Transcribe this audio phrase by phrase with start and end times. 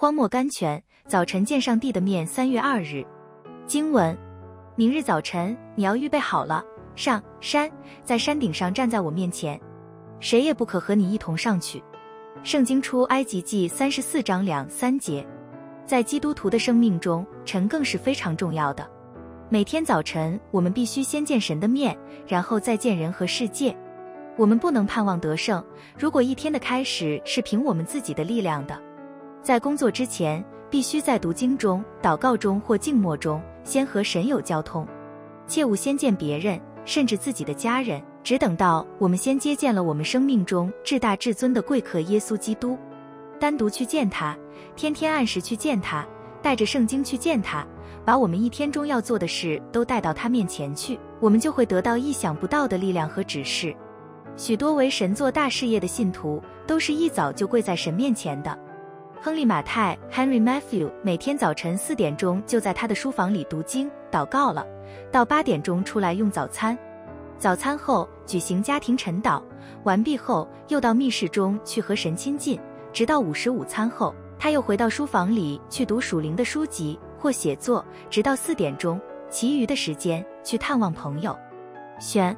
[0.00, 2.26] 荒漠甘泉，早晨见上帝的面。
[2.26, 3.04] 三月二日，
[3.66, 4.16] 经文：
[4.74, 6.64] 明日早晨你要预备好了，
[6.96, 7.70] 上山，
[8.02, 9.60] 在山顶上站在我面前，
[10.18, 11.84] 谁也不可和你一同上去。
[12.42, 15.22] 圣经出埃及记三十四章两三节。
[15.84, 18.90] 在基督徒的生命中，晨更是非常重要的。
[19.50, 21.94] 每天早晨，我们必须先见神的面，
[22.26, 23.76] 然后再见人和世界。
[24.38, 25.62] 我们不能盼望得胜，
[25.98, 28.80] 如果一天的开始是凭我们自己的力量的。
[29.42, 34.86] 在工作之前，必须在读经中、祷告中或静默中，先和神有交通。
[35.46, 42.78] 切勿先见别人，甚至自己的家人，只等到我们先接见了我们生命中至大至尊的贵客耶稣基督。
[43.38, 44.36] 单独去见他，
[44.76, 46.06] 天天按时去见他，
[46.42, 47.66] 带着圣经去见他，
[48.04, 53.74] 把我们一天中要做的事都带到他面前去，我们就会得到意想不到的力量和指示。
[54.36, 58.56] 许多为神做大事业的信徒，都是一早就跪在神面前的。
[59.22, 64.66] 亨利·马太 （Henry Matthew） 每天早晨四点钟就在他的书房里读经、祷告了，
[65.12, 66.76] 到八点钟出来用早餐，
[67.36, 69.42] 早餐后举行家庭晨祷，
[69.82, 72.58] 完毕后又到密室中去和神亲近。
[72.94, 78.98] 直到午时午餐后，他又回到书房里去读属灵的书籍或写作，直到四点钟。
[79.28, 81.38] 其余的时间去探望朋友。
[82.00, 82.34] 选。